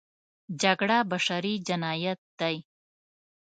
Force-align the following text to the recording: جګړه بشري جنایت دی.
جګړه 0.61 0.97
بشري 1.11 1.53
جنایت 1.67 2.19
دی. 2.39 2.55